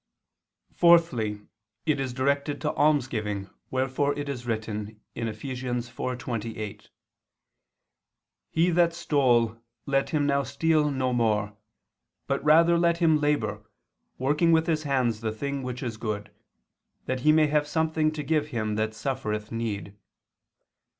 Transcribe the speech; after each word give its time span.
Fourthly, 0.73 1.41
it 1.85 1.99
is 1.99 2.11
directed 2.11 2.59
to 2.59 2.73
almsgiving, 2.73 3.51
wherefore 3.69 4.17
it 4.17 4.27
is 4.27 4.47
written 4.47 4.99
(Eph. 5.15 5.43
4:28): 5.43 6.89
"He 8.49 8.69
that 8.71 8.95
stole, 8.95 9.61
let 9.85 10.09
him 10.09 10.25
now 10.25 10.41
steal 10.41 10.89
no 10.89 11.13
more; 11.13 11.55
but 12.25 12.43
rather 12.43 12.79
let 12.79 12.97
him 12.97 13.21
labor, 13.21 13.63
working 14.17 14.51
with 14.51 14.65
his 14.65 14.81
hands 14.81 15.21
the 15.21 15.31
thing 15.31 15.61
which 15.61 15.83
is 15.83 15.97
good, 15.97 16.31
that 17.05 17.19
he 17.19 17.31
may 17.31 17.45
have 17.45 17.67
something 17.67 18.11
to 18.11 18.23
give 18.23 18.45
to 18.45 18.49
him 18.55 18.73
that 18.73 18.95
suffereth 18.95 19.51
need." 19.51 19.95